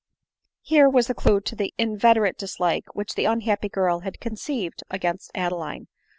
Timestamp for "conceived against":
4.19-5.29